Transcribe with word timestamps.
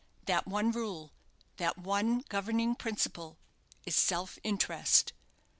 That 0.25 0.47
one 0.47 0.71
rule, 0.71 1.13
that 1.57 1.77
one 1.77 2.23
governing 2.27 2.73
principle, 2.73 3.37
is 3.85 3.95
SELF 3.95 4.39
INTEREST. 4.43 5.13